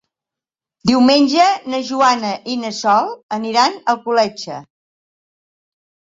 Diumenge 0.91 1.45
na 1.73 1.81
Joana 1.89 2.31
i 2.55 2.57
na 2.63 2.73
Sol 2.79 3.13
aniran 3.39 3.77
a 3.77 3.85
Alcoletge. 3.95 4.59